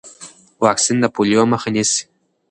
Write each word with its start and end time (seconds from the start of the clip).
واکسین 0.63 0.97
د 1.01 1.05
پولیو 1.15 1.43
مخه 1.53 1.69
نیسي۔ 1.75 2.01